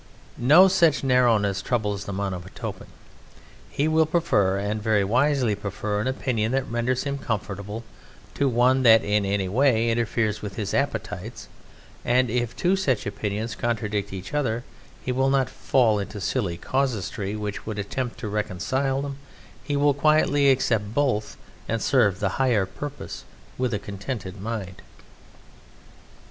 No 0.39 0.67
such 0.67 1.03
narrowness 1.03 1.61
troubles 1.61 2.05
the 2.05 2.11
Monomotapan. 2.11 2.87
He 3.69 3.87
will 3.87 4.07
prefer 4.07 4.57
and 4.57 4.81
very 4.81 5.03
wisely 5.03 5.53
prefer 5.53 5.99
an 6.01 6.07
opinion 6.07 6.53
that 6.53 6.63
renders 6.67 7.03
him 7.03 7.19
comfortable 7.19 7.83
to 8.33 8.49
one 8.49 8.81
that 8.81 9.03
in 9.03 9.25
any 9.27 9.47
way 9.47 9.91
interferes 9.91 10.41
with 10.41 10.55
his 10.55 10.73
appetites; 10.73 11.47
and 12.03 12.31
if 12.31 12.55
two 12.55 12.75
such 12.75 13.05
opinions 13.05 13.53
contradict 13.53 14.11
each 14.11 14.33
other, 14.33 14.63
he 15.05 15.11
will 15.11 15.29
not 15.29 15.51
fall 15.51 15.99
into 15.99 16.17
a 16.17 16.21
silly 16.21 16.57
casuistry 16.57 17.35
which 17.35 17.67
would 17.67 17.77
attempt 17.77 18.17
to 18.21 18.27
reconcile 18.27 19.03
them: 19.03 19.17
he 19.63 19.77
will 19.77 19.93
quietly 19.93 20.49
accept 20.49 20.95
both, 20.95 21.37
and 21.69 21.79
serve 21.79 22.19
the 22.19 22.37
Higher 22.41 22.65
Purpose 22.65 23.23
with 23.59 23.71
a 23.71 23.77
contented 23.77 24.41
mind. 24.41 24.81